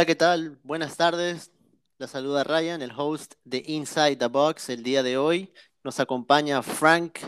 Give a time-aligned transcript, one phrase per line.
[0.00, 0.58] Hola, ¿qué tal?
[0.62, 1.50] Buenas tardes.
[1.98, 4.70] La saluda Ryan, el host de Inside the Box.
[4.70, 5.52] El día de hoy
[5.84, 7.18] nos acompaña Frank,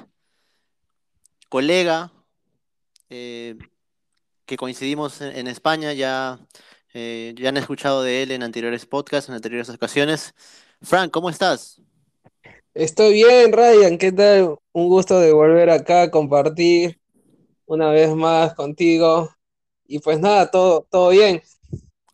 [1.51, 2.11] colega,
[3.11, 3.59] eh,
[4.47, 5.93] que coincidimos en, España.
[5.93, 6.39] Ya,
[6.95, 10.33] eh, ya han escuchado de él en anteriores podcasts, en anteriores ocasiones.
[10.81, 11.79] Frank, ¿cómo estás?
[12.73, 14.57] Estoy bien, Ryan, ¿qué tal?
[14.73, 16.99] Un gusto de volver acá a compartir
[17.67, 19.29] una vez más contigo.
[19.87, 21.43] Y pues nada, todo, todo bien.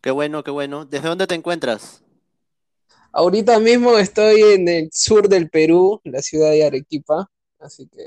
[0.01, 0.83] Qué bueno, qué bueno.
[0.85, 2.03] ¿Desde dónde te encuentras?
[3.11, 8.03] Ahorita mismo estoy en el sur del Perú, la ciudad de Arequipa, así que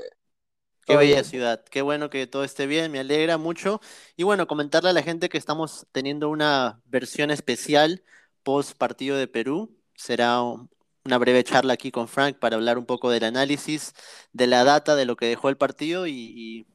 [0.85, 1.23] Qué bella bien.
[1.23, 3.79] ciudad, qué bueno que todo esté bien, me alegra mucho.
[4.17, 8.03] Y bueno, comentarle a la gente que estamos teniendo una versión especial
[8.43, 9.77] post partido de Perú.
[9.95, 10.69] Será un-
[11.05, 13.93] una breve charla aquí con Frank para hablar un poco del análisis,
[14.33, 16.67] de la data, de lo que dejó el partido y, y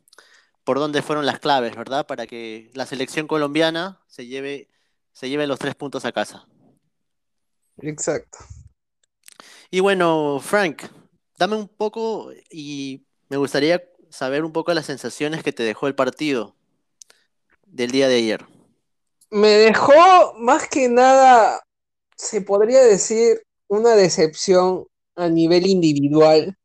[0.64, 2.06] por dónde fueron las claves, ¿verdad?
[2.06, 4.68] Para que la selección colombiana se lleve,
[5.18, 6.46] se lleve los tres puntos a casa.
[7.78, 8.38] Exacto.
[9.68, 10.84] Y bueno, Frank,
[11.36, 15.96] dame un poco y me gustaría saber un poco las sensaciones que te dejó el
[15.96, 16.54] partido.
[17.66, 18.46] del día de ayer.
[19.30, 21.64] Me dejó más que nada,
[22.16, 26.56] se podría decir, una decepción a nivel individual,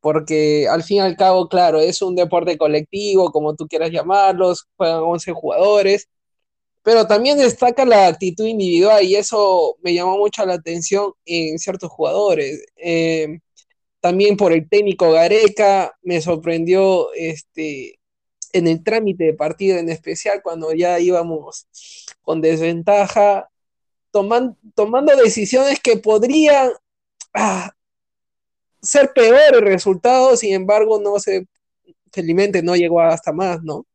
[0.00, 4.66] porque al fin y al cabo, claro, es un deporte colectivo, como tú quieras llamarlos,
[4.76, 6.08] juegan 11 jugadores
[6.86, 11.90] Pero también destaca la actitud individual y eso me llamó mucho la atención en ciertos
[11.90, 12.64] jugadores.
[12.76, 13.40] Eh,
[14.00, 17.98] también por el técnico Gareca me sorprendió este,
[18.52, 21.66] en el trámite de partido en especial cuando ya íbamos
[22.22, 23.50] con desventaja,
[24.12, 26.70] toman, tomando decisiones que podrían
[27.34, 27.72] ah,
[28.80, 31.48] ser peores resultados, sin embargo no se,
[32.12, 33.86] felizmente no llegó hasta más, ¿no?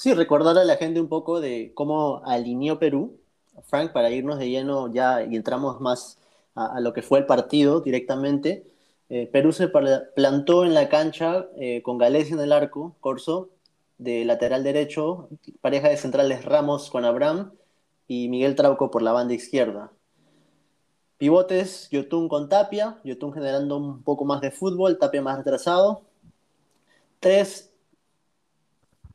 [0.00, 3.20] Sí, recordar a la gente un poco de cómo alineó Perú,
[3.64, 6.18] Frank, para irnos de lleno ya y entramos más
[6.54, 8.64] a, lo que fue el partido directamente.
[9.10, 13.50] Eh, Perú se pla- plantó en la cancha eh, con Gales en el arco, Corso,
[13.98, 15.28] de lateral derecho,
[15.60, 17.52] pareja de centrales Ramos con Abraham
[18.08, 19.92] y Miguel Trauco por la banda izquierda.
[21.18, 26.00] Pivotes, Yotun con Tapia, Yotun generando un poco más de fútbol, Tapia más retrasado.
[27.20, 27.69] Tres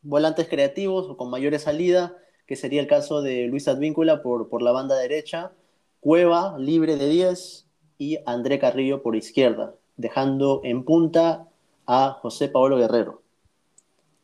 [0.06, 4.62] volantes creativos o con mayores salida, que sería el caso de Luis Advíncula por, por
[4.62, 5.52] la banda derecha,
[6.00, 7.66] Cueva libre de 10
[7.98, 11.48] y André Carrillo por izquierda, dejando en punta
[11.88, 13.24] a José Paolo Guerrero.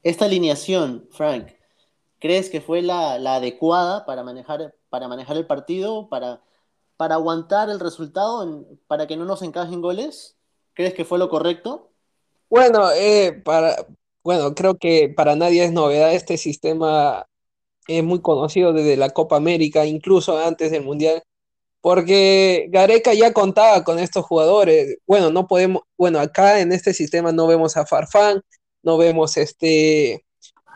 [0.03, 1.47] Esta alineación, Frank,
[2.19, 6.41] ¿crees que fue la, la adecuada para manejar, para manejar el partido, para,
[6.97, 10.37] para aguantar el resultado, para que no nos encajen goles?
[10.75, 11.89] ¿Crees que fue lo correcto?
[12.47, 13.87] Bueno, eh, para,
[14.23, 17.27] bueno, creo que para nadie es novedad este sistema
[17.87, 21.23] es muy conocido desde la Copa América, incluso antes del Mundial,
[21.81, 24.97] porque Gareca ya contaba con estos jugadores.
[25.07, 28.41] Bueno, no podemos, bueno, acá en este sistema no vemos a Farfán,
[28.83, 30.23] no vemos este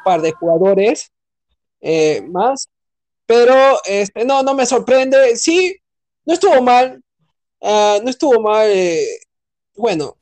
[0.04, 1.12] par de jugadores
[1.82, 2.70] eh, más,
[3.26, 5.36] pero este, no, no me sorprende.
[5.38, 5.76] Sí,
[6.26, 7.02] no estuvo mal,
[7.62, 8.68] ah, no estuvo mal.
[8.72, 9.06] eh,
[9.76, 10.18] bueno,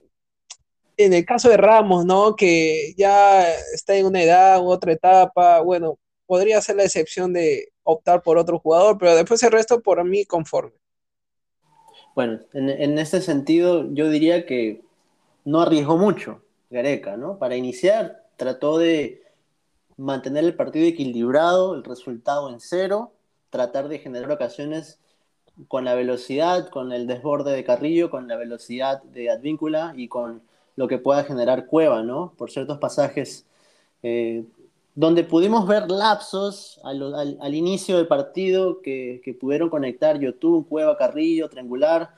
[0.97, 2.35] en el caso de Ramos, ¿no?
[2.35, 7.69] Que ya está en una edad u otra etapa, bueno, podría ser la excepción de
[7.83, 10.73] optar por otro jugador, pero después el resto por mí conforme.
[12.15, 14.81] Bueno, en, en ese sentido yo diría que
[15.45, 17.37] no arriesgó mucho Gareca, ¿no?
[17.37, 19.23] Para iniciar trató de
[19.97, 23.13] mantener el partido equilibrado, el resultado en cero,
[23.49, 24.99] tratar de generar ocasiones
[25.67, 30.41] con la velocidad, con el desborde de Carrillo, con la velocidad de Advíncula y con
[30.75, 32.33] lo que pueda generar Cueva, ¿no?
[32.37, 33.45] Por ciertos pasajes
[34.01, 34.43] eh,
[34.95, 40.97] donde pudimos ver lapsos al, al, al inicio del partido que, pudieron conectar Yotun, Cueva,
[40.97, 42.15] Carrillo, triangular,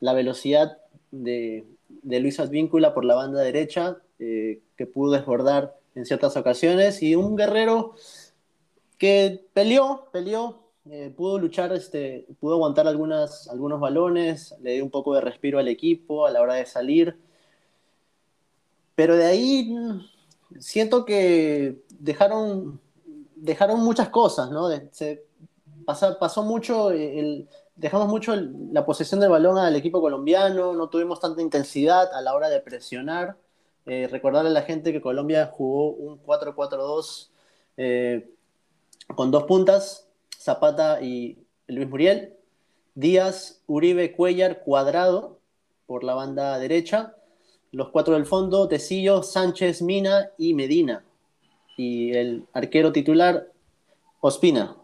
[0.00, 0.78] la velocidad
[1.10, 7.02] de, de Luis Advíncula por la banda derecha, eh, que pudo desbordar en ciertas ocasiones,
[7.02, 7.94] y un guerrero
[8.96, 10.60] que peleó, peleó,
[10.90, 15.58] eh, pudo luchar, este, pudo aguantar algunas, algunos balones, le dio un poco de respiro
[15.58, 17.16] al equipo a la hora de salir,
[18.94, 19.74] pero de ahí
[20.58, 22.80] siento que dejaron,
[23.34, 24.68] dejaron muchas cosas, ¿no?
[24.92, 25.24] Se
[25.84, 26.90] pasó, pasó mucho,
[27.76, 32.34] dejamos mucho la posesión del balón al equipo colombiano, no tuvimos tanta intensidad a la
[32.34, 33.36] hora de presionar.
[33.86, 37.28] Eh, recordarle a la gente que Colombia jugó un 4-4-2
[37.76, 38.30] eh,
[39.14, 40.08] con dos puntas,
[40.38, 42.34] Zapata y Luis Muriel,
[42.94, 45.38] Díaz, Uribe, Cuellar, Cuadrado
[45.86, 47.14] por la banda derecha,
[47.74, 51.04] los cuatro del fondo, Tecillo, Sánchez, Mina y Medina.
[51.76, 53.48] Y el arquero titular,
[54.20, 54.76] Ospina.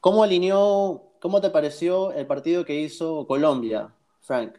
[0.00, 4.56] ¿Cómo alineó, cómo te pareció el partido que hizo Colombia, Frank?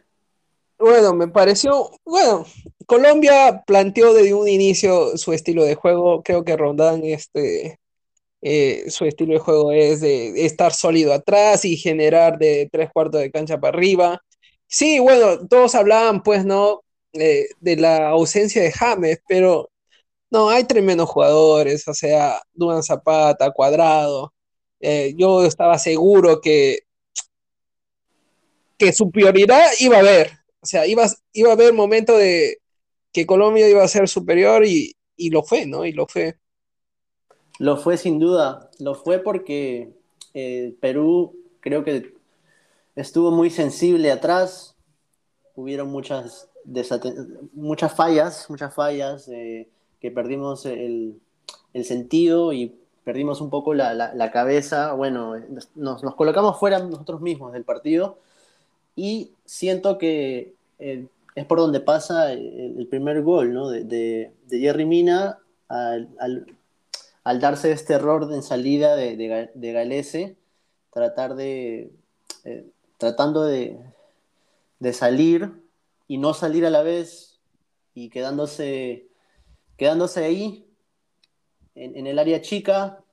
[0.78, 2.44] Bueno, me pareció, bueno,
[2.86, 7.80] Colombia planteó desde un inicio su estilo de juego, creo que Rondán, este,
[8.42, 13.20] eh, su estilo de juego es de estar sólido atrás y generar de tres cuartos
[13.20, 14.22] de cancha para arriba.
[14.68, 16.82] Sí, bueno, todos hablaban, pues, ¿no?
[17.14, 19.70] Eh, de la ausencia de James, pero
[20.30, 24.34] no, hay tremendos jugadores, o sea, Duan Zapata, Cuadrado.
[24.80, 26.80] Eh, yo estaba seguro que,
[28.76, 32.58] que su prioridad iba a haber, o sea, iba, iba a haber momento de
[33.12, 35.84] que Colombia iba a ser superior y, y lo fue, ¿no?
[35.84, 36.38] Y lo fue.
[37.58, 39.92] Lo fue sin duda, lo fue porque
[40.34, 42.14] eh, Perú creo que
[42.94, 44.76] estuvo muy sensible atrás,
[45.54, 46.47] hubieron muchas,
[47.54, 49.68] muchas fallas, muchas fallas, eh,
[50.00, 51.20] que perdimos el,
[51.72, 52.74] el, sentido y
[53.04, 58.18] perdimos un poco la, la, cabeza, bueno, nos, nos, colocamos fuera nosotros mismos del partido
[58.94, 63.68] y siento que eh, es por donde pasa el, primer gol ¿no?
[63.70, 65.38] de, de, Jerry Mina
[65.68, 66.08] al,
[67.22, 70.36] al, darse este error en salida de, de, de Galese,
[70.92, 71.92] tratar de,
[72.44, 72.66] eh,
[72.96, 73.78] tratando de,
[74.80, 75.52] de, salir
[76.08, 77.38] y no salir a la vez
[77.94, 79.08] y quedándose,
[79.76, 80.66] quedándose ahí
[81.74, 83.04] en, el área chica,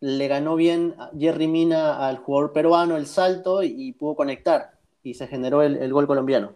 [0.00, 5.26] le ganó bien Jerry Mina al jugador peruano el salto y, pudo conectar y se
[5.26, 6.54] generó el, el, gol colombiano.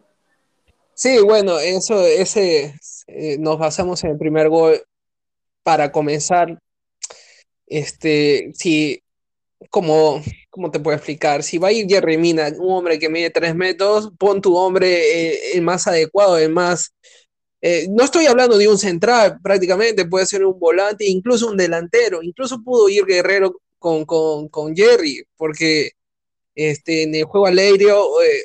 [0.95, 2.75] Sí, bueno, eso, ese,
[3.07, 4.83] eh, nos basamos en el primer gol
[5.63, 6.59] para comenzar,
[7.67, 9.04] este, si,
[9.71, 11.43] como, ¿cómo te puedo explicar?
[11.43, 14.89] Si va a ir Jerry Mina, un hombre que mide tres metros, pon tu hombre
[14.89, 16.95] eh, el más adecuado, el más...
[17.61, 22.23] Eh, no estoy hablando de un central, prácticamente puede ser un volante, incluso un delantero,
[22.23, 25.93] incluso pudo ir Guerrero con, con, con Jerry, porque
[26.55, 28.45] este, en el juego alegre eh,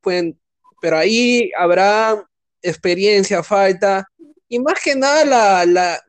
[0.00, 0.38] pueden,
[0.80, 2.24] pero ahí habrá
[2.62, 4.06] experiencia, falta,
[4.48, 6.00] y más que nada la, la,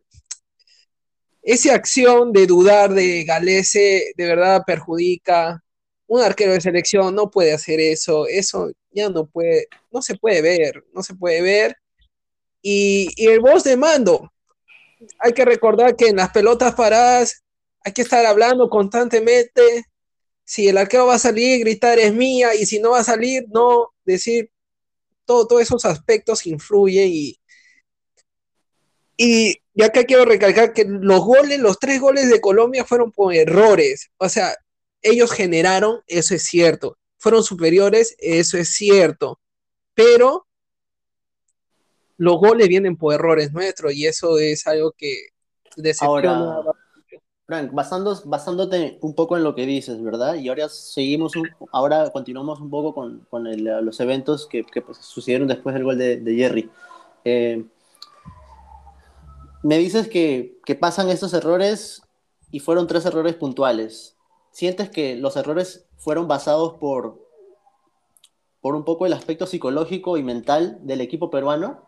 [1.42, 5.64] esa acción de dudar de Galese de verdad perjudica.
[6.08, 10.42] Un arquero de selección no puede hacer eso, eso ya no puede, no se puede
[10.42, 11.78] ver, no se puede ver.
[12.62, 14.32] Y, y el voz de mando,
[15.20, 17.44] hay que recordar que en las pelotas paradas
[17.84, 19.86] hay que estar hablando constantemente.
[20.44, 23.46] Si el arquero va a salir, gritar es mía, y si no va a salir,
[23.50, 24.52] no, decir,
[25.26, 27.41] todo, todos esos aspectos influyen y,
[29.18, 33.34] y ya que quiero recalcar que los goles, los tres goles de Colombia fueron por
[33.34, 34.10] errores.
[34.18, 34.56] O sea,
[35.02, 36.98] ellos generaron, eso es cierto.
[37.18, 39.40] Fueron superiores, eso es cierto.
[39.94, 40.48] Pero
[42.18, 45.28] los goles vienen por errores nuestros y eso es algo que
[45.76, 46.56] decepciona.
[46.56, 46.72] Ahora,
[47.48, 50.36] Frank, basando, basándote un poco en lo que dices, ¿verdad?
[50.36, 54.82] Y ahora seguimos, un, ahora continuamos un poco con, con el, los eventos que, que
[54.82, 56.70] pues, sucedieron después del gol de, de Jerry.
[57.26, 57.66] Eh,
[59.64, 62.02] me dices que, pasan estos errores
[62.50, 64.16] y fueron tres errores puntuales.
[64.52, 67.28] ¿Sientes que los errores fueron basados por,
[68.62, 71.88] por un poco el aspecto psicológico y mental del equipo peruano?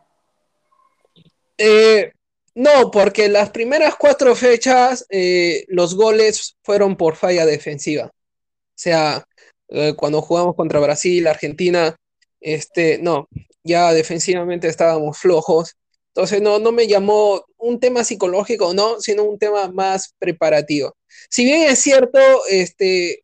[1.57, 2.11] Eh,
[2.55, 8.05] no, porque las primeras cuatro fechas eh, los goles fueron por falla defensiva.
[8.05, 9.25] O sea,
[9.69, 11.95] eh, cuando jugamos contra Brasil, Argentina,
[12.39, 13.27] este, no,
[13.63, 15.77] ya defensivamente estábamos flojos
[16.15, 20.95] entonces no, no me llamó un tema psicológico, no, sino un tema más preparativo.
[21.27, 22.19] Si bien es cierto,
[22.51, 23.19] este,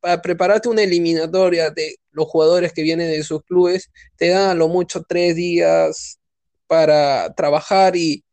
[0.00, 4.54] para prepararte una eliminatoria de los jugadores que vienen de sus clubes, te dan a
[4.54, 6.18] lo mucho tres días
[6.66, 8.24] para trabajar y,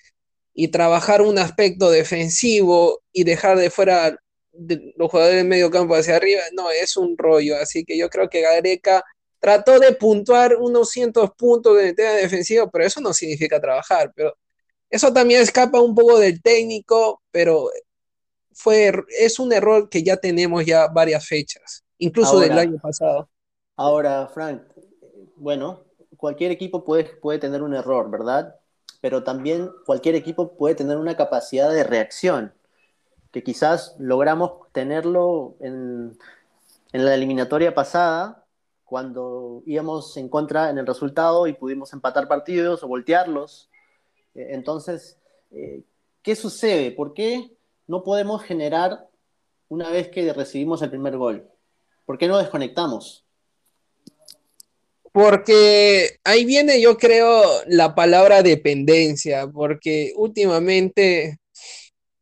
[0.55, 4.17] y trabajar un aspecto defensivo y dejar de fuera
[4.97, 7.57] los jugadores de medio campo hacia arriba, no, es un rollo.
[7.57, 9.03] Así que yo creo que Gareca
[9.39, 14.11] trató de puntuar unos cientos puntos de tema defensivo, pero eso no significa trabajar.
[14.15, 14.37] Pero
[14.89, 17.69] eso también escapa un poco del técnico, pero
[18.53, 23.29] fue, es un error que ya tenemos ya varias fechas, incluso ahora, del año pasado.
[23.77, 24.63] Ahora, Frank,
[25.37, 25.85] bueno,
[26.17, 28.55] cualquier equipo puede, puede tener un error, ¿verdad?
[29.01, 32.53] Pero también cualquier equipo puede tener una capacidad de reacción,
[33.31, 36.17] que quizás logramos tenerlo en,
[36.91, 38.45] en la eliminatoria pasada,
[38.89, 43.69] cuando íbamos en contra en el resultado y pudimos empatar partidos o voltearlos.
[44.33, 45.17] Eh, entonces,
[45.51, 45.83] eh,
[46.23, 46.91] ¿qué sucede?
[46.91, 47.51] ¿Por qué
[47.85, 49.07] no podemos generar
[49.67, 51.47] una vez que recibimos el primer gol?
[52.05, 53.23] ¿Por qué no desconectamos?
[55.11, 61.39] Porque ahí viene, yo creo, la palabra dependencia, porque últimamente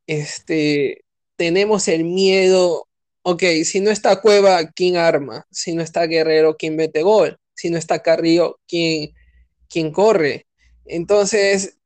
[0.05, 1.05] este,
[1.37, 2.86] tenemos el miedo,
[3.29, 5.45] ok, si no está Cueva, ¿quién arma?
[5.51, 7.37] Si no está Guerrero, ¿quién mete gol?
[7.55, 9.13] Si no está Carrillo, ¿quién,
[9.69, 10.47] quién corre?
[10.85, 11.77] Entonces,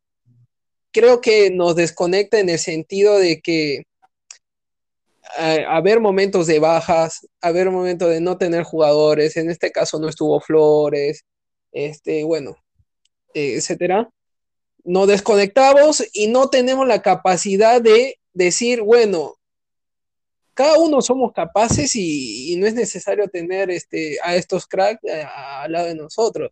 [0.92, 3.88] creo que nos desconecta en el sentido de que
[5.68, 10.40] haber momentos de bajas, haber momentos de no tener jugadores, en este caso no estuvo
[10.42, 11.26] Flores,
[11.72, 12.56] este, bueno,
[13.34, 14.12] etcétera.
[14.84, 19.41] Nos desconectamos y no tenemos la capacidad de decir, bueno,
[20.62, 25.02] cada uno somos capaces y, no es necesario tener este, a estos cracks
[25.36, 26.52] al lado de nosotros.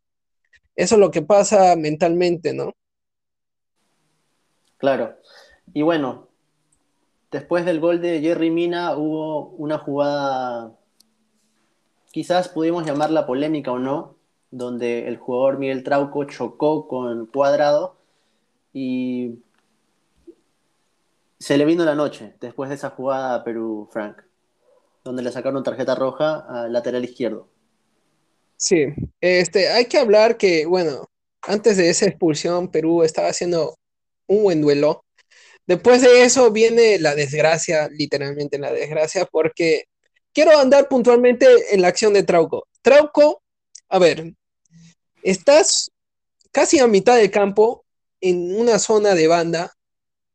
[0.75, 2.73] Eso es lo que pasa mentalmente, ¿no?
[4.77, 5.15] Claro.
[5.75, 6.27] Y bueno,
[7.29, 10.71] después del gol de Jerry Mina hubo una jugada,
[12.11, 14.15] quizás pudimos llamarla polémica o no,
[14.49, 17.95] donde el jugador Miguel Trauco chocó con Cuadrado
[18.73, 19.35] y
[21.49, 24.21] se le vino la noche después de esa jugada a Perú, Frank,
[25.03, 27.49] donde le sacaron tarjeta roja al lateral izquierdo.
[28.55, 28.85] Sí,
[29.19, 31.09] este, hay que hablar que, bueno,
[31.41, 33.79] antes de esa expulsión, Perú estaba haciendo
[34.27, 35.03] un buen duelo.
[35.65, 39.85] Después de eso viene la desgracia, literalmente la desgracia, porque
[40.31, 42.67] quiero andar puntualmente en la acción de Trauco.
[42.83, 43.41] Trauco,
[43.89, 44.35] a ver,
[45.23, 45.91] estás
[46.51, 47.85] casi a mitad del campo
[48.21, 49.73] en una zona de banda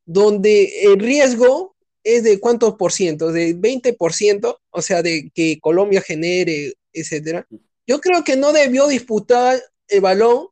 [0.05, 6.03] donde el riesgo es de cuántos por ciento, de 20%, o sea, de que Colombia
[6.03, 7.47] genere, etcétera.
[7.87, 10.49] Yo creo que no debió disputar el balón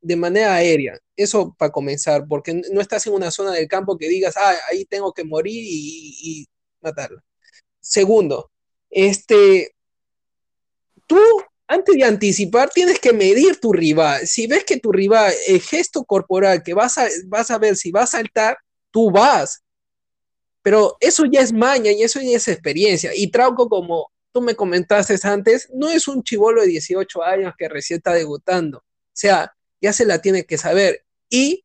[0.00, 0.98] de manera aérea.
[1.16, 4.84] Eso para comenzar, porque no estás en una zona del campo que digas, ah, ahí
[4.84, 6.46] tengo que morir y, y
[6.80, 7.24] matarla.
[7.80, 8.50] Segundo,
[8.90, 9.74] este,
[11.06, 11.18] tú
[11.68, 14.26] antes de anticipar tienes que medir tu rival.
[14.26, 17.90] Si ves que tu rival, el gesto corporal que vas a, vas a ver si
[17.90, 18.56] va a saltar,
[18.90, 19.62] tú vas.
[20.62, 23.12] Pero eso ya es maña y eso ya es experiencia.
[23.14, 27.68] Y Trauco, como tú me comentaste antes, no es un chivolo de 18 años que
[27.68, 28.78] recién está debutando.
[28.78, 28.82] O
[29.12, 31.04] sea, ya se la tiene que saber.
[31.28, 31.64] Y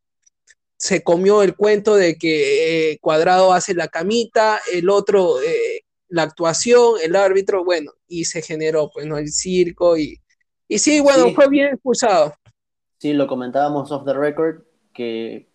[0.78, 5.83] se comió el cuento de que eh, Cuadrado hace la camita, el otro eh,
[6.13, 9.17] la actuación, el árbitro, bueno, y se generó, pues, ¿no?
[9.17, 10.20] El circo y,
[10.67, 12.34] y sí, bueno, fue bien expulsado.
[13.00, 15.48] Sí, lo comentábamos off the record, que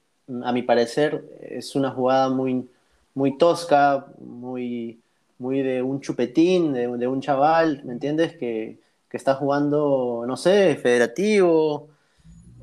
[0.43, 2.69] a mi parecer es una jugada muy,
[3.15, 5.01] muy tosca, muy
[5.39, 8.37] muy de un chupetín, de, un chaval, ¿me entiendes?
[8.37, 11.89] Que, está jugando, no sé, federativo,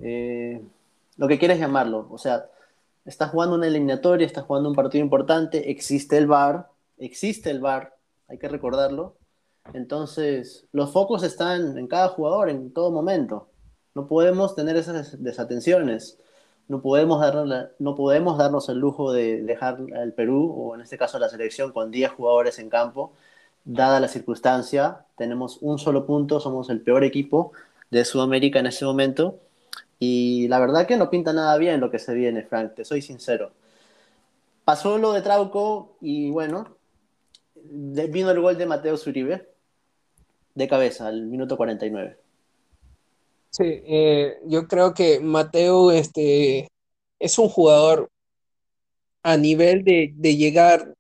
[0.01, 0.61] eh,
[1.17, 2.07] lo que quieres llamarlo.
[2.11, 2.45] O sea,
[3.03, 7.95] está jugando una eliminatoria, está jugando un partido importante, existe el VAR, existe el VAR,
[8.27, 9.17] hay que recordarlo.
[9.73, 13.49] Entonces, los focos están en cada jugador, en todo momento.
[13.95, 16.19] No podemos tener esas desatenciones
[16.67, 20.97] no podemos, darnos no podemos darnos el lujo de dejar al Perú, o en este
[20.97, 23.13] caso la selección, con 10 jugadores en campo,
[23.65, 25.05] dada la circunstancia.
[25.17, 27.51] Tenemos un solo punto, somos el peor equipo
[27.91, 29.39] de Sudamérica en este momento.
[29.99, 33.01] Y la verdad que no pinta nada bien lo que se viene, Frank, te soy
[33.01, 33.51] sincero.
[34.65, 36.75] Pasó lo de Trauco y bueno,
[37.72, 39.48] vino el gol de Mateo Zuribe
[40.53, 42.17] de cabeza al minuto 49.
[43.51, 46.67] Sí, eh, yo creo que Mateo este,
[47.19, 48.10] es un jugador
[49.24, 50.93] a nivel de, llegar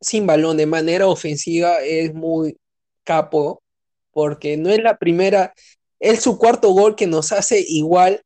[0.00, 2.56] sin balón de manera ofensiva, es muy
[3.04, 3.62] capo,
[4.10, 5.54] porque no es la primera,
[6.00, 8.22] es su cuarto gol que nos hace igual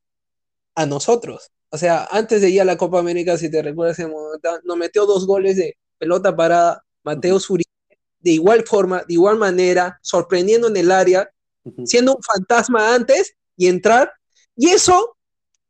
[0.74, 1.50] a nosotros.
[1.70, 3.98] O sea, antes de ir a la Copa América, si te recuerdas,
[4.64, 7.65] nos metió dos goles de pelota parada, Mateo Suri,
[8.26, 11.30] de igual forma, de igual manera, sorprendiendo en el área,
[11.84, 14.10] siendo un fantasma antes y entrar.
[14.56, 15.16] Y eso,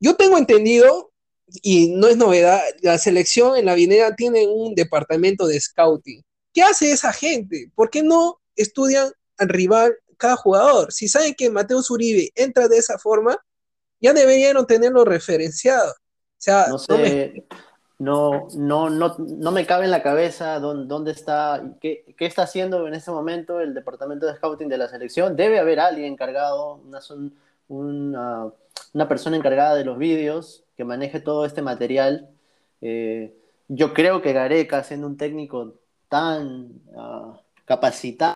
[0.01, 1.13] yo tengo entendido,
[1.61, 6.25] y no es novedad, la selección en la Vinera tiene un departamento de scouting.
[6.55, 7.71] ¿Qué hace esa gente?
[7.75, 10.91] ¿Por qué no estudian al rival cada jugador?
[10.95, 13.37] Si saben que Mateo Zuribe entra de esa forma,
[14.01, 15.91] ya deberían tenerlo referenciado.
[15.91, 17.57] O sea, no, sé, no,
[17.99, 22.95] no, no, no, me cabe en la cabeza dónde, dónde está, qué, está haciendo en
[22.95, 25.35] este momento el departamento de scouting de la selección.
[25.35, 26.75] Debe haber alguien encargado,
[27.69, 28.53] una,
[28.93, 32.29] una, persona encargada de los vídeos que maneje todo este material.
[32.83, 33.35] Eh,
[33.69, 35.75] yo creo que Gareca, siendo un técnico
[36.09, 37.35] tan uh,
[37.65, 38.35] capacitado,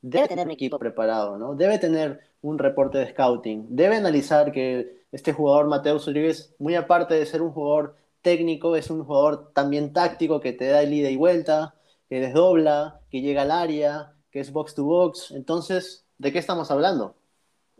[0.00, 1.54] debe tener un equipo preparado, ¿no?
[1.54, 7.14] Debe tener un reporte de scouting, debe analizar que este jugador Mateo Uribe muy aparte
[7.14, 11.10] de ser un jugador técnico, es un jugador también táctico que te da el ida
[11.10, 11.74] y vuelta,
[12.08, 15.30] que desdobla, que llega al área, que es box to box.
[15.30, 17.14] Entonces, ¿de qué estamos hablando?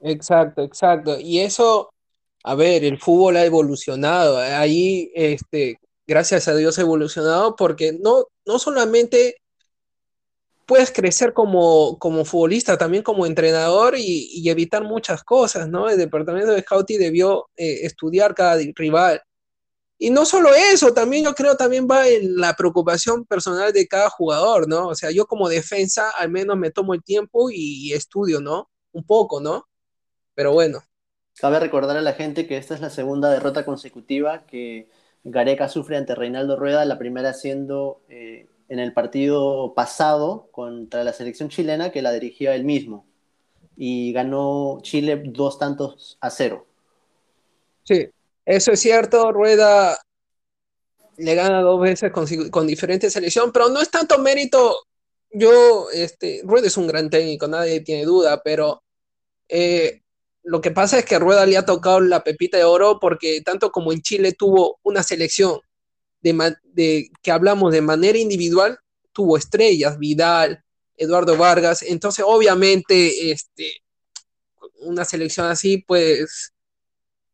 [0.01, 1.19] Exacto, exacto.
[1.19, 1.91] Y eso,
[2.45, 4.39] a ver, el fútbol ha evolucionado.
[4.39, 9.37] Ahí, este, gracias a Dios, ha evolucionado porque no, no solamente
[10.69, 15.89] puedes crecer como, como futbolista, también como entrenador y, evitar muchas cosas, ¿no?
[15.89, 19.23] El departamento de scouting debió eh, estudiar cada rival.
[19.97, 24.11] Y no solo eso, también yo creo también va en la preocupación personal de cada
[24.11, 24.89] jugador, ¿no?
[24.89, 28.69] O sea, yo como defensa al menos me tomo el tiempo y, estudio, ¿no?
[28.93, 29.67] Un poco, ¿no?
[30.35, 30.81] Pero bueno.
[31.41, 34.91] Cabe recordar a la gente que esta es la segunda derrota consecutiva que
[35.25, 41.13] Gareca sufre ante Reinaldo Rueda, la primera siendo eh, en el partido pasado contra la
[41.13, 43.07] selección chilena que la dirigía él mismo.
[43.77, 46.67] Y ganó Chile dos tantos a cero.
[47.85, 48.09] Sí,
[48.45, 49.33] eso es cierto.
[49.33, 49.99] Rueda
[51.17, 54.77] le gana dos veces con, diferentes selecciones, pero no es tanto mérito.
[55.31, 58.83] Yo, este, Rueda es un gran técnico, nadie tiene duda, pero
[59.49, 60.03] eh,
[60.43, 63.71] lo que pasa es que Rueda le ha tocado la pepita de oro porque tanto
[63.71, 65.61] como en Chile tuvo una selección
[66.21, 68.79] de, que hablamos de manera individual,
[69.13, 70.63] tuvo estrellas, Vidal,
[70.97, 73.83] Eduardo Vargas, entonces obviamente este,
[74.81, 76.53] una selección así, pues,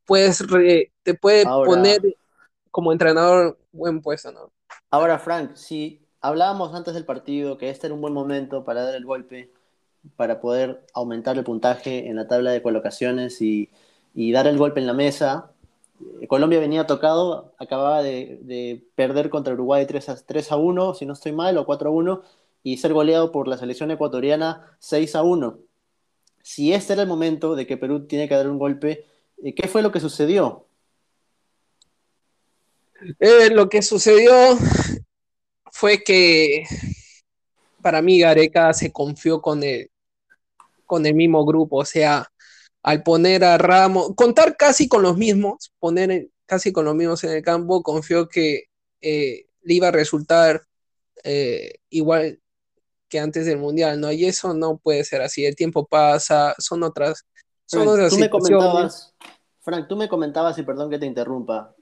[0.05, 0.43] pues
[1.03, 2.01] te puede poner
[2.71, 4.53] como entrenador buen puesto, ¿no?
[4.91, 8.95] Ahora, Frank, si hablábamos antes del partido que este era un buen momento para dar
[8.95, 9.51] el golpe,
[10.17, 13.71] para poder aumentar el puntaje en la tabla de colocaciones y,
[14.15, 15.54] y dar el golpe en la mesa,
[16.29, 21.13] Colombia venía tocado, acababa de, perder contra Uruguay 3 a, 3 a 1, si no
[21.13, 22.23] estoy mal, o 4 a 1,
[22.63, 25.59] y ser goleado por la selección ecuatoriana 6 a 1.
[26.43, 29.07] Si este era el momento de que Perú tiene que dar un golpe,
[29.43, 30.67] eh, ¿qué fue lo que sucedió?
[33.21, 34.33] Eh, lo que sucedió
[35.71, 36.65] fue que
[37.83, 39.91] para mí Gareca se confió con el,
[40.87, 42.31] con el mismo grupo, o sea,
[42.85, 47.31] al poner a Ramos, contar casi con los mismos, poner casi con los mismos en
[47.31, 48.65] el campo, confió que
[49.01, 50.61] eh, le iba a resultar
[51.25, 52.41] eh, igual
[53.09, 54.13] que antes del Mundial, ¿no?
[54.13, 57.25] Y eso no puede ser así, el tiempo pasa, son otras,
[57.65, 59.15] son otras tú me comentabas,
[59.63, 61.75] Frank, tú me comentabas, y perdón que te interrumpa,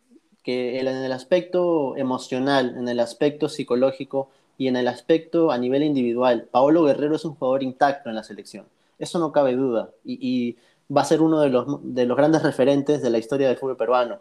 [0.45, 5.83] que en el aspecto emocional, en el aspecto psicológico y en el aspecto a nivel
[5.83, 8.67] individual, Paolo Guerrero es un jugador intacto en la selección.
[9.01, 9.91] Eso no cabe duda.
[10.05, 10.57] y
[10.95, 13.77] va a ser uno de los, de los grandes referentes de la historia del fútbol
[13.77, 14.21] peruano.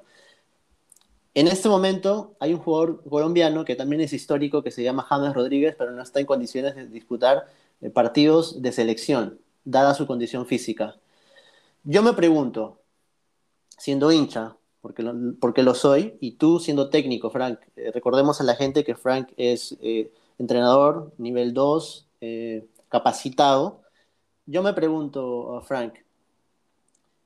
[1.33, 5.33] En este momento hay un jugador colombiano que también es histórico, que se llama James
[5.33, 7.47] Rodríguez, pero no está en condiciones de disputar
[7.79, 10.97] eh, partidos de selección, dada su condición física.
[11.83, 12.81] Yo me pregunto,
[13.77, 18.43] siendo hincha, porque lo, porque lo soy, y tú siendo técnico, Frank, eh, recordemos a
[18.43, 22.07] la gente que Frank es eh, entrenador nivel 2,
[22.89, 23.81] capacitado.
[24.45, 25.95] Yo me pregunto, Frank,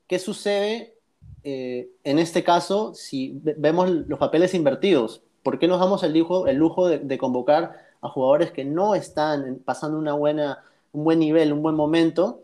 [0.06, 0.94] ¿Qué sucede
[1.42, 5.22] eh, en este caso si vemos los papeles invertidos?
[5.42, 9.60] ¿Por qué nos damos el lujo, el lujo de, convocar a jugadores que no están
[9.64, 12.42] pasando una buena, un buen nivel, un buen momento?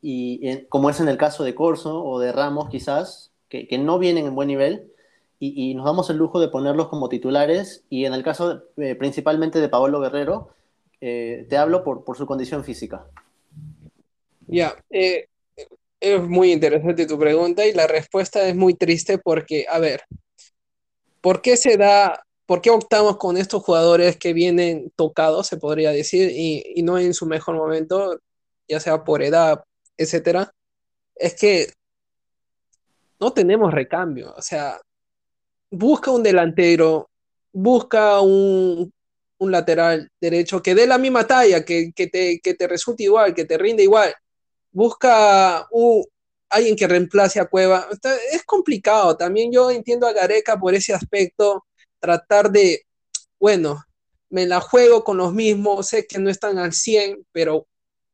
[0.00, 4.26] Y como es en el caso de Corso o de Ramos quizás, que, no vienen
[4.26, 4.90] en buen nivel,
[5.40, 9.60] y, nos damos el lujo de ponerlos como titulares, y en el caso eh, principalmente
[9.60, 10.50] de Paolo Guerrero,
[11.00, 13.06] eh, te hablo por, por, su condición física.
[14.46, 14.74] Ya,
[16.04, 20.02] es muy interesante tu pregunta y la respuesta es muy triste porque, a ver,
[21.22, 25.92] ¿por qué se da, por qué optamos con estos jugadores que vienen tocados, se podría
[25.92, 28.20] decir, y, no en su mejor momento,
[28.68, 29.64] ya sea por edad,
[29.96, 30.52] etcétera?
[31.16, 31.72] Es que
[33.18, 34.78] no tenemos recambio, o sea,
[35.70, 37.08] busca un delantero,
[37.52, 38.92] busca un,
[39.40, 43.58] lateral derecho que dé la misma talla, que, te, que te resulte igual, que te
[43.58, 44.14] rinde igual
[44.74, 45.66] busca
[46.50, 47.88] alguien que reemplace a Cueva.
[48.32, 49.16] Es complicado.
[49.16, 51.64] También yo entiendo a Gareca por ese aspecto,
[51.98, 52.82] tratar de,
[53.40, 53.82] bueno,
[54.28, 57.66] me la juego con los mismos, sé que no están al 100, pero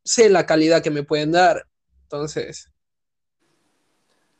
[0.05, 1.67] sé la calidad que me pueden dar.
[2.03, 2.69] Entonces.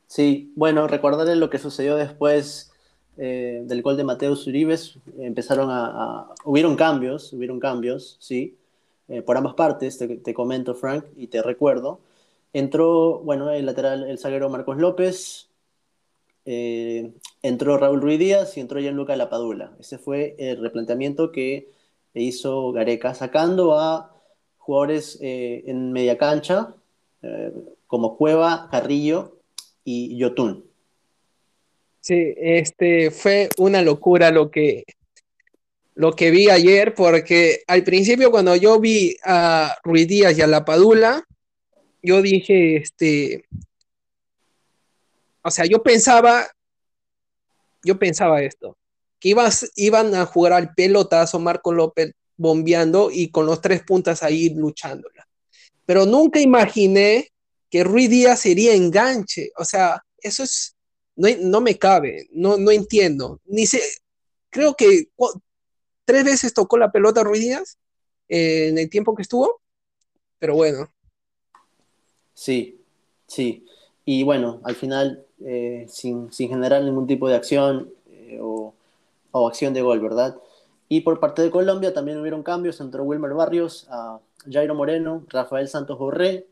[0.07, 2.71] Sí, bueno, recordarle lo que sucedió después
[3.17, 4.97] eh, del gol de Mateo Uribes.
[5.19, 8.57] Empezaron a, Hubieron cambios, hubieron cambios, sí,
[9.07, 11.99] eh, por ambas partes, te, te comento, Frank, y te recuerdo.
[12.53, 15.49] Entró, bueno, el lateral, el zaguero Marcos López,
[16.45, 17.11] eh,
[17.41, 19.75] entró Raúl Ruiz Díaz y entró Gianluca Lapadula.
[19.79, 21.69] Ese fue el replanteamiento que
[22.13, 24.15] hizo Gareca, sacando a
[24.57, 26.75] jugadores eh, en media cancha,
[27.21, 27.51] eh,
[27.87, 29.37] como Cueva, Carrillo
[29.83, 30.65] y Yotun.
[31.99, 34.85] Sí, este fue una locura lo que,
[35.93, 40.47] lo que vi ayer, porque al principio cuando yo vi a Ruiz Díaz y a
[40.47, 41.23] Lapadula,
[42.01, 43.45] yo dije, este,
[45.43, 46.47] o sea, yo pensaba,
[47.83, 48.77] yo pensaba esto.
[49.19, 54.23] que ibas, iban a jugar al pelotazo Marco López bombeando y con los tres puntas
[54.23, 55.27] ahí luchándola.
[55.85, 57.29] Pero nunca imaginé
[57.69, 59.51] que Ruiz Díaz sería enganche.
[59.57, 60.75] O sea, eso es,
[61.15, 63.39] no, no me cabe, no, no entiendo.
[63.45, 63.81] Ni sé,
[64.49, 65.09] creo que
[66.05, 67.77] tres veces tocó la pelota Ruiz Díaz
[68.29, 69.61] eh, en el tiempo que estuvo,
[70.39, 70.91] pero bueno.
[72.41, 72.81] Sí,
[73.27, 73.67] sí.
[74.03, 78.73] Y bueno, al final, eh, sin, sin, generar ningún tipo de acción eh, o,
[79.29, 80.37] o acción de gol, ¿verdad?
[80.89, 83.87] Y por parte de Colombia también hubieron cambios, entró Wilmer Barrios,
[84.51, 86.47] Jairo Moreno, Rafael Santos Borré,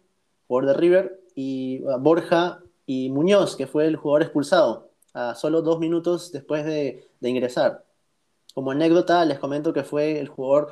[0.48, 5.80] jugador de River, y Borja y Muñoz, que fue el jugador expulsado, a solo dos
[5.80, 7.84] minutos después de, ingresar.
[8.54, 10.70] Como anécdota, les comento que fue el jugador,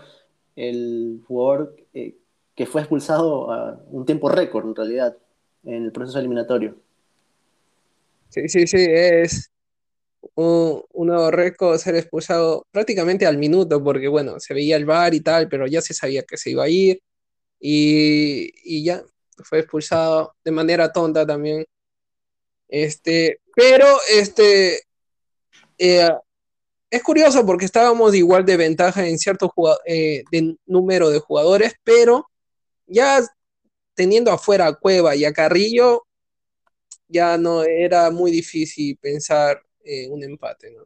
[0.56, 2.18] el jugador eh,
[2.58, 5.16] que fue expulsado a un tiempo récord, en realidad,
[5.64, 6.76] en el proceso eliminatorio.
[8.30, 9.52] Sí, sí, sí, es,
[10.34, 15.22] un, nuevo récord ser expulsado prácticamente al minuto, porque bueno, se veía el bar y
[15.22, 17.00] tal, pero ya se sabía que se iba a ir
[17.60, 19.04] y, y ya
[19.44, 21.64] fue expulsado de manera tonta también.
[22.68, 24.82] Este, pero este
[25.78, 26.10] eh,
[26.90, 29.54] es curioso porque estábamos igual de ventaja en cierto
[29.86, 32.28] eh, de número de jugadores, pero
[32.88, 33.22] ya
[33.94, 36.08] teniendo afuera a Cueva y a Carrillo,
[37.08, 40.72] ya no era muy difícil pensar eh, un empate.
[40.72, 40.84] ¿no?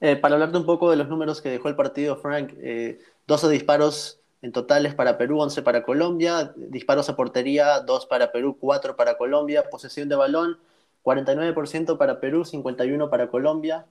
[0.00, 3.50] Eh, para hablarte un poco de los números que dejó el partido, Frank, 12 eh,
[3.50, 8.94] disparos en totales para Perú, 11 para Colombia, disparos a portería, 2 para Perú, 4
[8.96, 10.58] para Colombia, posesión de balón,
[11.02, 13.86] 49% para Perú, 51% para Colombia,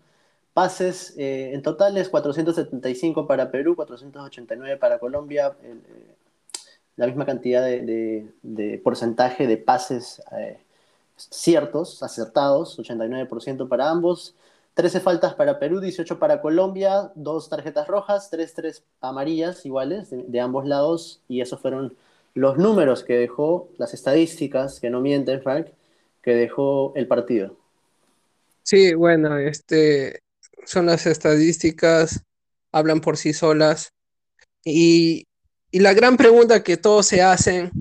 [0.54, 5.58] pases en totales, 475 para Perú, 489 para Colombia,
[6.98, 10.22] la misma cantidad de, de porcentaje de pases
[11.18, 14.36] ciertos, acertados, 89% para ambos.
[14.76, 20.40] 13 faltas para Perú, 18 para Colombia, dos tarjetas rojas, 3, 3 amarillas iguales de,
[20.40, 21.20] ambos lados.
[21.28, 21.98] Y esos fueron
[22.36, 25.68] los números que dejó, las estadísticas, que no mienten, Frank,
[26.22, 27.58] que dejó el partido.
[28.62, 30.20] Sí, bueno, este,
[30.64, 32.22] son las estadísticas,
[32.72, 33.90] hablan por sí solas.
[34.64, 35.26] Y,
[35.72, 37.72] y la gran pregunta que todos se hacen,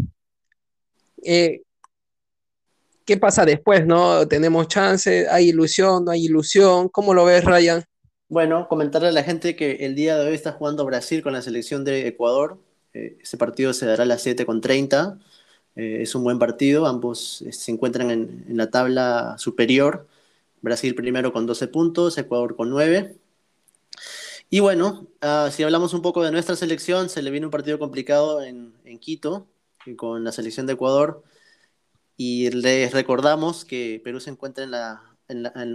[1.22, 1.62] eh,
[3.04, 4.26] ¿qué pasa después, no?
[4.28, 5.28] ¿Tenemos chance?
[5.28, 6.04] ¿Hay ilusión?
[6.04, 6.88] ¿No hay ilusión?
[6.88, 7.84] ¿Cómo lo ves, Ryan?
[8.28, 11.42] Bueno, comentarle a la gente que el día de hoy está jugando Brasil con la
[11.42, 12.58] selección de Ecuador.
[12.92, 15.20] Eh, ese partido se dará a las 7.30.
[15.76, 16.86] Eh, es un buen partido.
[16.86, 20.08] Ambos eh, se encuentran en, la tabla superior.
[20.60, 23.16] Brasil primero con 12 puntos, Ecuador con 9.
[24.48, 27.78] Y bueno, ah, si hablamos un poco de nuestra selección, se le viene un partido
[27.78, 29.48] complicado en, en Quito
[29.96, 31.22] con la selección de Ecuador.
[32.16, 35.16] Y les recordamos que Perú se encuentra en, la,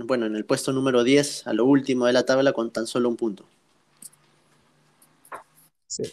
[0.05, 3.09] bueno, en el puesto número 10, a lo último de la tabla, con tan solo
[3.09, 3.45] un punto.
[5.85, 6.03] Sí,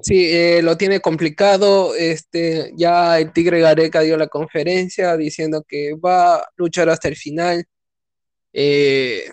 [0.00, 1.94] sí eh, lo tiene complicado.
[1.94, 7.16] Este, ya el Tigre Gareca dio la conferencia diciendo que va a luchar hasta el
[7.16, 7.64] final.
[8.52, 9.24] Eh,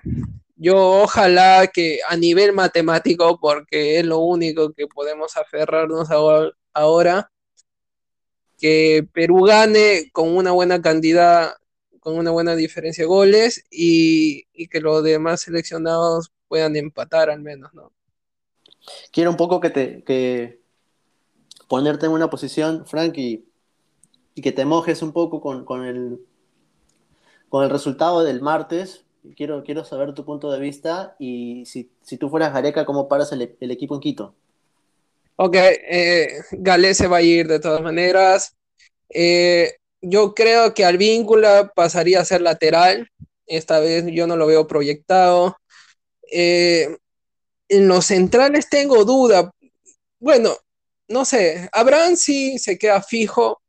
[0.56, 6.10] yo ojalá que a nivel matemático, porque es lo único que podemos aferrarnos
[6.74, 7.32] ahora,
[8.58, 11.54] que Perú gane con una buena cantidad,
[12.00, 17.74] con una buena diferencia de goles y, que los demás seleccionados puedan empatar al menos,
[17.74, 17.92] ¿no?
[19.12, 20.62] Quiero un poco que te que
[21.68, 23.46] ponerte en una posición, Frank, y,
[24.36, 26.20] que te mojes un poco con, el,
[27.50, 29.05] con el resultado del martes.
[29.36, 33.42] Quiero, quiero saber tu punto de vista y si, tú fueras Gareca, ¿cómo paras el,
[33.72, 34.36] equipo en Quito?
[35.38, 38.56] Ok, eh, Gale se va a ir de todas maneras.
[39.10, 43.10] Eh, yo creo que Alvíncula pasaría a ser lateral.
[43.46, 45.58] Esta vez yo no lo veo proyectado.
[46.32, 46.98] Eh,
[47.70, 49.52] en los centrales tengo duda.
[50.20, 50.56] Bueno,
[51.08, 51.70] no sé.
[51.72, 53.62] Abraham sí se queda fijo.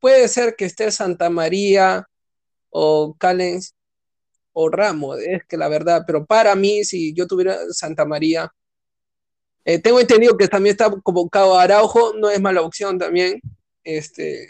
[0.00, 2.06] Puede ser que esté Santa María
[2.70, 3.74] o Callens
[4.52, 5.18] o Ramos.
[5.20, 8.52] Es que la verdad, pero para mí, si yo tuviera Santa María,
[9.64, 13.40] eh, tengo entendido que también está convocado Araujo, no es mala opción también.
[13.84, 14.48] Este,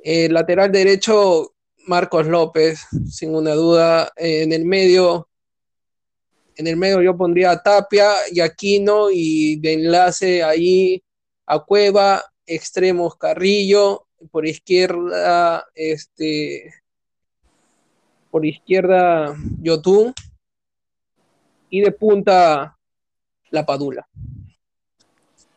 [0.00, 1.54] eh, lateral derecho,
[1.86, 4.12] Marcos López, sin una duda.
[4.16, 5.28] Eh, en el medio,
[6.56, 11.02] en el medio yo pondría a Tapia y Aquino y de enlace ahí
[11.46, 16.72] a Cueva, extremos Carrillo, por izquierda, este,
[18.36, 20.12] por izquierda Yotun
[21.70, 22.76] y de punta
[23.48, 24.06] la Padula.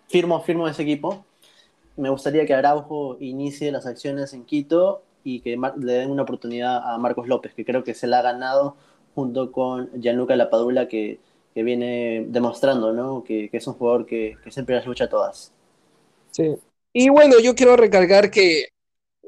[0.07, 1.25] Firmo, firmo ese equipo.
[1.97, 6.81] Me gustaría que Araujo inicie las acciones en Quito y que le den una oportunidad
[6.89, 8.77] a Marcos López, que creo que se la ha ganado
[9.13, 11.19] junto con Gianluca Lapadula, que,
[11.53, 13.25] viene demostrando, ¿no?
[13.25, 15.51] Que, es un jugador que, siempre las lucha todas.
[16.31, 16.55] Sí.
[16.93, 18.69] Y bueno, yo quiero recalcar que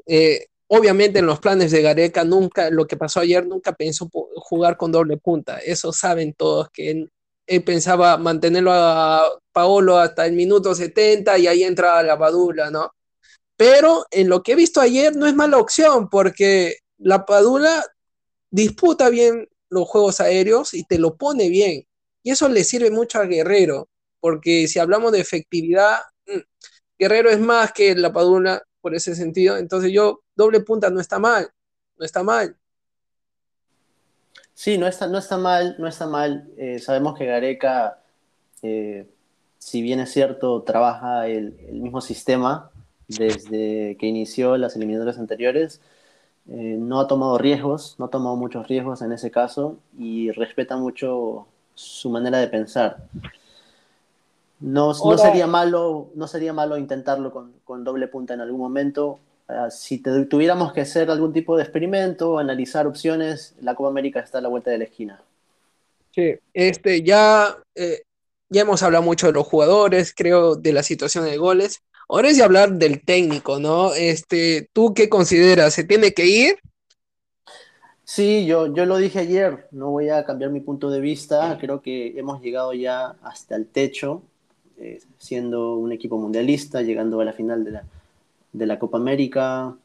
[0.06, 4.78] eh, obviamente en los planes de Gareca nunca, lo que pasó ayer, nunca pensó jugar
[4.78, 5.58] con doble punta.
[5.58, 7.12] Eso saben todos, que él,
[7.62, 12.90] pensaba mantenerlo a Paolo hasta el minuto 70 y ahí entra la Padula, ¿no?
[13.54, 17.84] Pero en lo que he visto ayer no es mala opción porque la Padula
[18.50, 21.86] disputa bien los juegos aéreos y te lo pone bien.
[22.22, 26.40] Y eso le sirve mucho a Guerrero, porque si hablamos de efectividad, mm,
[26.98, 29.56] Guerrero es más que la Padula por ese sentido.
[29.56, 31.48] Entonces yo, doble punta no está mal,
[31.98, 32.56] no está mal.
[34.54, 36.50] Sí, no está, no está mal, no está mal.
[36.58, 38.02] Eh, sabemos que Gareca,
[38.62, 39.08] eh,
[39.58, 42.70] si bien es cierto, trabaja el, mismo sistema
[43.08, 45.80] desde que inició las eliminatorias anteriores,
[46.48, 50.76] eh, no ha tomado riesgos, no ha tomado muchos riesgos en ese caso y respeta
[50.76, 53.08] mucho su manera de pensar.
[54.62, 59.18] No, no, sería malo, no sería malo intentarlo con, doble punta en algún momento.
[59.48, 64.38] Ah, si tuviéramos que hacer algún tipo de experimento, analizar opciones, la Copa América está
[64.38, 65.20] a la vuelta de la esquina.
[66.12, 68.02] Sí, este, ya, eh,
[68.50, 71.82] ya hemos hablado mucho de los jugadores, creo, de la situación de goles.
[72.08, 73.92] Ahora es de hablar del técnico, ¿no?
[73.94, 75.74] Este, ¿Tú qué consideras?
[75.74, 76.58] ¿Se tiene que ir?
[78.04, 81.82] Sí, yo, yo lo dije ayer, no voy a cambiar mi punto de vista, creo
[81.82, 84.22] que hemos llegado ya hasta el techo
[84.82, 87.84] eh, siendo un equipo mundialista, llegando a la final de la,
[88.52, 89.76] de la Copa América,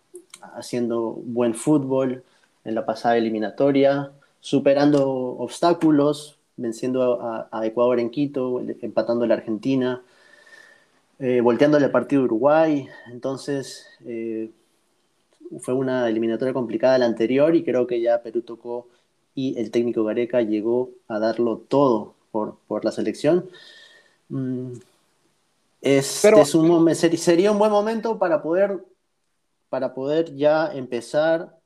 [0.56, 2.24] haciendo buen fútbol
[2.66, 10.02] en la pasada eliminatoria, superando obstáculos, venciendo a, Ecuador en Quito, empatando a la Argentina,
[11.20, 12.88] eh, volteando el partido de Uruguay.
[13.12, 14.50] Entonces, eh,
[15.60, 18.88] fue una eliminatoria complicada la anterior y creo que ya Perú tocó
[19.36, 23.48] y el técnico Gareca llegó a darlo todo por, por la selección.
[24.30, 24.74] Mm,
[25.82, 26.24] es,
[26.56, 28.84] un, sería un buen momento para poder,
[29.70, 31.58] para poder ya empezar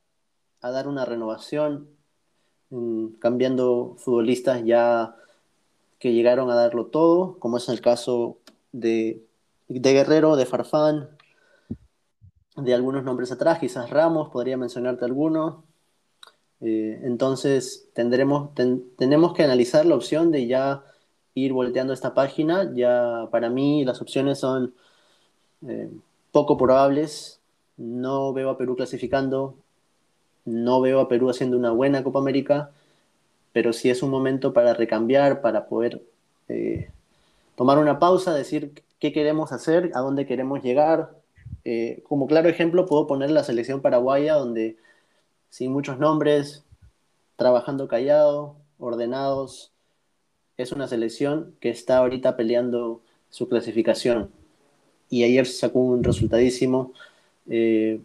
[0.61, 1.89] a dar una renovación,
[2.69, 5.15] mm, cambiando futbolistas ya
[5.99, 8.39] que llegaron a darlo todo, como es el caso
[8.71, 9.23] de,
[9.67, 11.09] Guerrero, de Farfán,
[12.57, 15.63] de algunos nombres atrás, quizás Ramos, podría mencionarte alguno.
[16.59, 18.51] Eh, entonces tendremos,
[18.97, 20.83] tenemos que analizar la opción de ya
[21.33, 22.71] ir volteando esta página.
[22.73, 24.73] Ya para mí las opciones son
[25.67, 25.89] eh,
[26.31, 27.39] poco probables.
[27.77, 29.55] No veo a Perú clasificando,
[30.45, 32.71] no veo a Perú haciendo una buena Copa América,
[33.53, 36.01] pero sí es un momento para recambiar, para poder
[36.47, 36.89] eh,
[37.55, 41.11] tomar una pausa, decir qué queremos hacer, a dónde queremos llegar.
[41.63, 44.77] Eh, como claro ejemplo puedo poner la selección paraguaya, donde
[45.49, 46.63] sin muchos nombres,
[47.35, 49.71] trabajando callado, ordenados,
[50.61, 54.31] es una selección que está ahorita peleando su clasificación.
[55.09, 56.93] Y ayer sacó un resultadísimo
[57.49, 57.99] eh,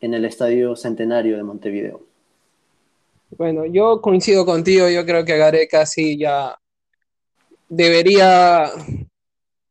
[0.00, 2.02] en el Estadio Centenario de Montevideo.
[3.30, 6.56] Bueno, yo coincido contigo, yo creo que Gareca sí ya
[7.68, 8.70] debería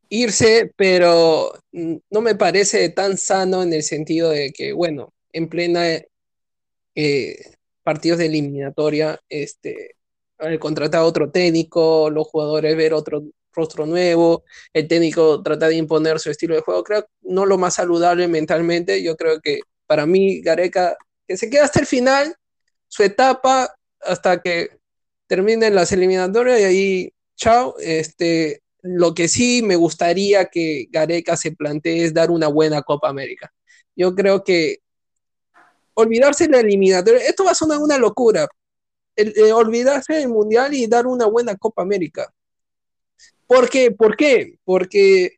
[0.10, 5.86] irse, pero no me parece tan sano en el sentido de que, bueno, en plena
[6.96, 7.36] eh,
[7.84, 9.96] partidos de eliminatoria, este,
[10.60, 14.44] contratar otro técnico, los jugadores ver otro rostro nuevo,
[14.74, 19.02] el técnico trata de imponer su estilo de juego, creo no lo más saludable mentalmente,
[19.02, 22.36] yo creo que para mí Gareca, que se queda hasta el final,
[22.88, 24.78] su etapa, hasta que
[25.28, 31.52] terminen las eliminatorias y ahí, chao, este, lo que sí me gustaría que Gareca se
[31.52, 33.52] plantee es dar una buena Copa América.
[33.96, 34.80] Yo creo que
[35.96, 38.48] olvidarse de la eliminatoria, esto va a sonar una locura,
[39.16, 42.34] eh, olvidarse del Mundial y dar una buena Copa América.
[43.48, 43.92] ¿Por qué?
[43.92, 44.58] ¿Por qué?
[44.66, 45.38] Porque...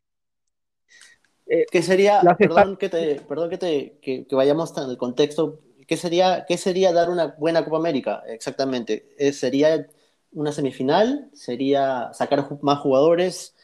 [1.46, 5.96] Eh, ¿Qué sería, perdón, que, te, perdón que, te, que, vayamos en el contexto, ¿qué
[5.96, 8.22] sería, ¿qué sería dar una buena Copa América?
[8.26, 9.14] Exactamente.
[9.16, 9.86] Eh, ¿Sería
[10.32, 11.30] una semifinal?
[11.32, 13.54] ¿Sería sacar más jugadores?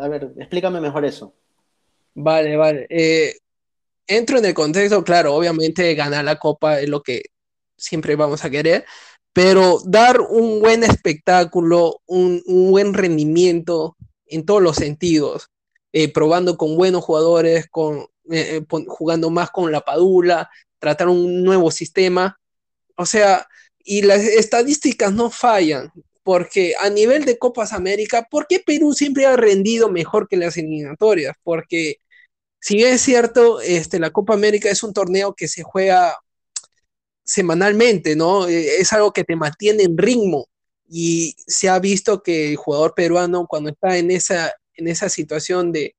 [0.00, 1.34] a ver, explícame mejor eso.
[2.14, 2.86] Vale, vale.
[4.06, 7.22] entro en el contexto, claro, obviamente ganar la Copa es lo que
[7.78, 8.84] siempre vamos a querer,
[9.32, 15.48] pero dar un buen espectáculo, un, buen rendimiento en todos los sentidos,
[15.92, 21.44] eh, probando con buenos jugadores, con, eh, eh, jugando más con la padula, tratar un
[21.44, 22.38] nuevo sistema,
[22.96, 23.46] o sea,
[23.78, 29.24] y las estadísticas no fallan, porque a nivel de Copas América, ¿por qué Perú siempre
[29.24, 31.36] ha rendido mejor que las eliminatorias?
[31.42, 31.96] Porque
[32.60, 36.18] si bien es cierto, este, la Copa América es un torneo que se juega
[37.28, 38.48] semanalmente, ¿no?
[38.48, 40.48] Eh, es algo que te mantiene en ritmo.
[40.90, 45.70] y se ha visto que el jugador peruano cuando está en esa, en esa situación
[45.70, 45.94] de,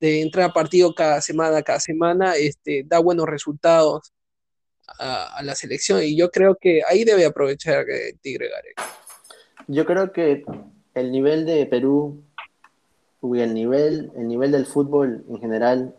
[0.00, 4.14] entrar a partido cada semana, cada semana, este, da buenos resultados
[4.98, 7.84] a, la selección y yo creo que ahí debe aprovechar
[8.22, 8.84] Tigre Gareca.
[9.66, 10.44] Yo creo que
[10.94, 12.22] el nivel de Perú
[13.22, 15.94] y el nivel, el nivel del fútbol en general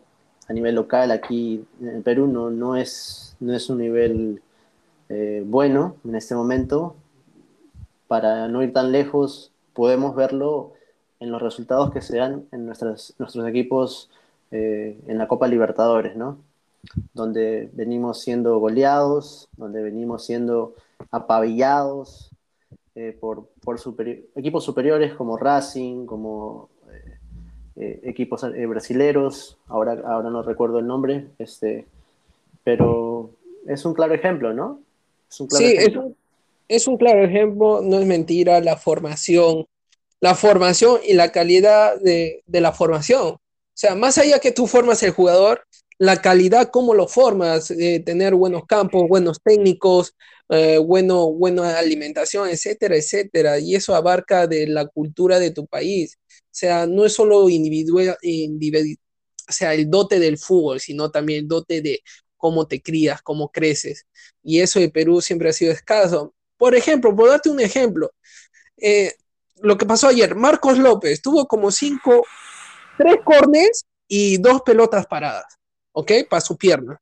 [0.48, 4.42] a nivel local aquí en Perú no, no, es, no es un nivel
[5.08, 6.96] eh, bueno en este momento.
[8.06, 10.72] Para no ir tan lejos, podemos verlo
[11.20, 13.14] en los resultados que se dan en nuestros
[13.46, 14.10] equipos
[14.50, 16.38] eh, en la Copa Libertadores, ¿no?
[17.12, 20.74] Donde venimos siendo goleados, donde venimos siendo
[21.10, 22.30] apabillados
[22.94, 23.78] eh, por, por
[24.36, 26.70] equipos superiores como Racing, como
[27.80, 31.86] equipos brasileros, ahora, ahora no recuerdo el nombre, este,
[32.64, 33.30] pero
[33.68, 34.80] es un claro ejemplo, ¿no?
[35.30, 36.14] Es un claro sí, ejemplo.
[36.68, 39.66] Es, un, claro ejemplo, no es mentira, la formación,
[40.20, 43.28] la formación y la calidad de, la formación.
[43.28, 43.40] O
[43.74, 45.64] sea, más allá que tú formas el jugador,
[45.98, 50.14] la calidad, cómo lo formas, eh, tener buenos campos, buenos técnicos,
[50.84, 53.58] bueno, buena alimentación, etcétera, etcétera.
[53.58, 56.18] Y eso abarca de la cultura de tu país.
[56.26, 58.16] O sea, no es solo individual,
[59.48, 62.00] o sea, el dote del fútbol, sino también el dote de
[62.36, 64.06] cómo te crías, cómo creces.
[64.42, 66.34] Y eso de Perú siempre ha sido escaso.
[66.56, 68.10] Por ejemplo, por darte un ejemplo,
[68.76, 69.14] eh,
[69.60, 72.24] lo que pasó ayer, Marcos López tuvo como cinco,
[72.96, 75.58] tres cornes y dos pelotas paradas,
[75.92, 76.12] ¿ok?
[76.28, 77.00] Para su pierna.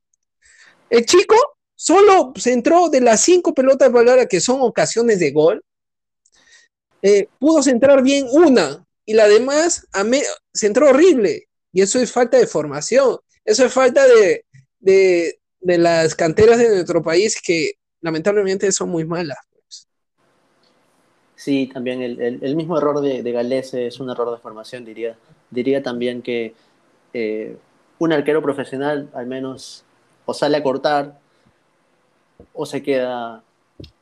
[0.89, 1.35] El chico
[1.75, 5.63] solo se entró de las cinco pelotas paradas que son ocasiones de gol,
[7.01, 9.87] eh, pudo centrar bien una, y la demás
[10.53, 11.47] se entró horrible.
[11.71, 14.05] Y eso es falta de formación, eso es falta
[14.79, 15.39] de,
[15.75, 19.39] las canteras de nuestro país que lamentablemente son muy malas.
[19.51, 19.87] Pues.
[21.35, 25.17] Sí, también el, mismo error de, de es un error de formación, diría.
[25.49, 26.53] Diría también que
[27.13, 27.57] eh,
[27.99, 29.83] un arquero profesional al menos
[30.25, 31.19] o sale a cortar
[32.53, 33.43] o se queda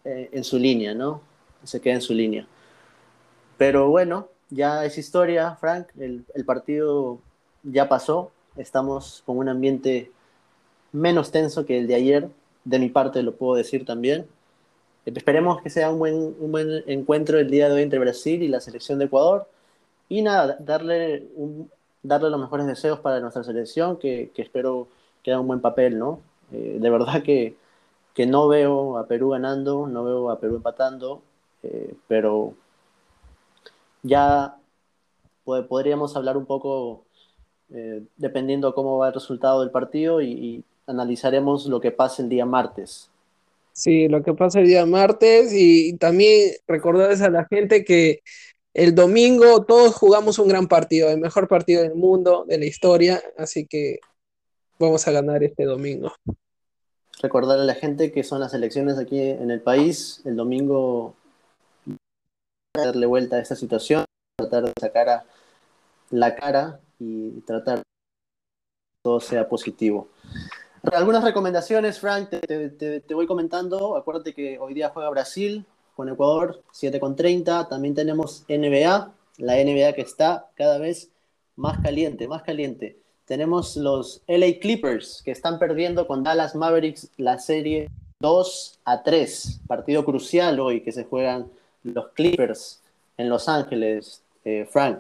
[0.04, 1.22] eh, en su línea, ¿no?
[1.64, 2.48] Se queda en su línea.
[3.58, 5.88] Pero bueno, ya es historia, Frank.
[5.98, 7.20] El, partido
[7.64, 8.32] ya pasó.
[8.58, 10.12] Estamos con un ambiente
[10.96, 12.30] menos tenso que el de ayer.
[12.64, 14.26] De mi parte lo puedo decir también.
[15.06, 18.48] Esperemos que sea un buen, un buen encuentro el día de hoy entre Brasil y
[18.48, 19.48] la selección de Ecuador.
[20.10, 21.28] Y nada, darle,
[22.02, 24.88] darle los mejores deseos para nuestra selección, que, espero
[25.24, 26.22] que haga un buen papel, ¿no?
[26.52, 27.56] Eh, de verdad que,
[28.14, 31.22] que, no veo a Perú ganando, no veo a Perú empatando,
[31.64, 32.54] eh, pero
[34.04, 34.58] ya
[35.44, 37.04] podríamos hablar un poco,
[37.72, 42.46] eh, dependiendo cómo va el resultado del partido, y, analizaremos lo que pasa el día
[42.46, 43.10] martes.
[43.72, 48.22] Sí, lo que pasa el día martes y también recordarles a la gente que
[48.74, 53.22] el domingo todos jugamos un gran partido, el mejor partido del mundo, de la historia,
[53.38, 54.00] así que
[54.80, 56.14] vamos a ganar este domingo.
[57.22, 61.16] Recordar a la gente que son las elecciones aquí en el país, el domingo
[62.76, 64.06] darle vuelta a esta situación,
[64.38, 65.26] tratar de sacar a
[66.12, 67.84] la cara y tratar que
[69.02, 70.10] todo sea positivo.
[70.94, 73.96] Algunas recomendaciones, Frank, te, voy comentando.
[73.96, 77.68] Acuérdate que hoy día juega Brasil con Ecuador, 7 con 30.
[77.68, 81.10] También tenemos NBA, la NBA que está cada vez
[81.56, 82.98] más caliente, más caliente.
[83.26, 89.62] Tenemos los LA Clippers que están perdiendo con Dallas Mavericks la serie 2 a 3.
[89.68, 91.48] Partido crucial hoy que se juegan
[91.84, 92.82] los Clippers
[93.18, 95.00] en Los Ángeles, eh, Frank.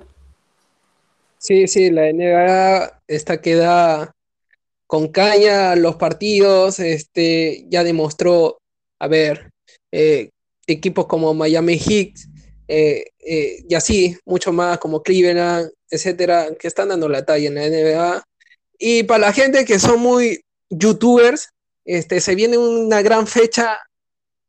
[1.38, 4.15] Sí, sí, la NBA está queda
[4.88, 8.60] con caña los partidos, este, ya demostró,
[9.00, 9.52] a ver,
[9.92, 10.30] eh,
[10.68, 12.14] equipos como Miami Heat,
[12.68, 17.68] eh, y así, mucho más como Cleveland, etcétera, que están dando la talla en la
[17.68, 18.24] NBA.
[18.78, 21.50] Y para la gente que son muy youtubers,
[21.86, 23.80] este, se viene una gran fecha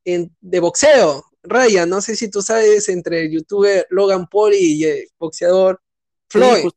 [0.05, 1.25] de boxeo.
[1.43, 5.81] Ryan, no sé si tú sabes, entre el youtuber Logan Paul y el boxeador
[6.29, 6.71] Floyd.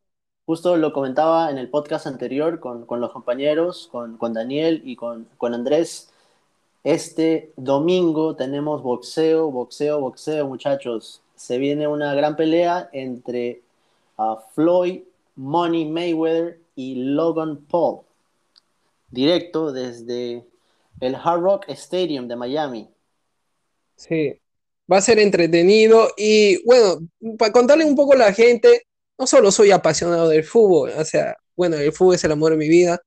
[0.49, 6.09] Justo, lo comentaba en el podcast anterior con, los compañeros, con, Daniel y con, Andrés.
[6.83, 11.21] Este domingo tenemos boxeo, boxeo, boxeo, muchachos.
[11.35, 13.61] Se viene una gran pelea entre
[14.17, 15.01] uh, Floyd,
[15.35, 17.99] Money Mayweather y Logan Paul.
[19.11, 20.47] Directo desde
[20.99, 22.89] el Hard Rock Stadium de Miami.
[23.97, 24.33] Sí,
[24.91, 28.87] va a ser entretenido y bueno, para contarle un poco a la gente,
[29.19, 32.57] no solo soy apasionado del fútbol, o sea, bueno, el fútbol es el amor de
[32.57, 33.01] mi vida,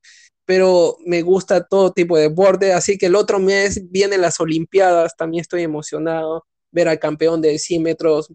[0.45, 5.17] pero me gusta todo tipo de deporte, así que el otro mes vienen las Olimpiadas,
[5.17, 6.45] también estoy emocionado.
[6.71, 8.33] ver al campeón de 100 metros,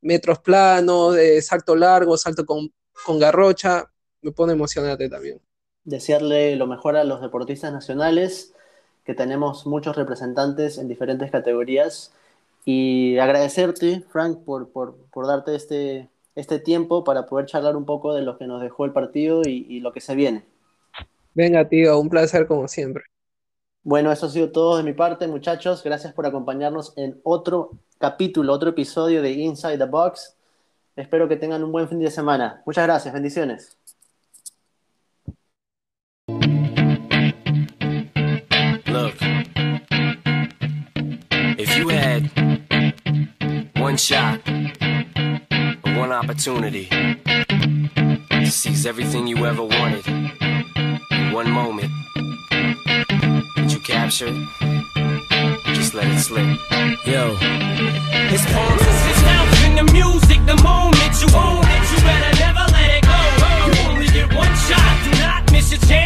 [0.00, 2.70] metros planos, de salto largo, salto con,
[3.04, 3.84] con garrocha,
[4.22, 5.40] me pone emocionante también.
[5.84, 8.54] Desearle lo mejor a los deportistas nacionales,
[9.04, 12.12] que tenemos muchos representantes en diferentes categorías,
[12.64, 18.14] y agradecerte, Frank, por, por, por darte este, este tiempo para poder charlar un poco
[18.14, 20.44] de lo que nos dejó el partido y, y lo que se viene.
[21.34, 23.04] Venga, tío, un placer como siempre.
[23.84, 25.82] Bueno, eso ha sido todo de mi parte, muchachos.
[25.82, 30.36] Gracias por acompañarnos en otro capítulo, otro episodio de Inside the Box.
[30.94, 32.62] Espero que tengan un buen fin de semana.
[32.66, 33.76] Muchas gracias, bendiciones.
[38.86, 39.14] Look,
[41.58, 42.30] if you had
[43.80, 44.40] one shot,
[45.96, 50.04] One opportunity to seize everything you ever wanted
[51.32, 51.90] one moment
[53.56, 54.34] that you captured.
[55.74, 56.44] Just let it slip.
[57.06, 57.34] Yo.
[58.32, 60.38] His palms, is his mouth in the music.
[60.46, 63.20] The moment you own it, you better never let it go.
[63.66, 65.04] You only get one shot.
[65.04, 66.02] Do not miss your chance.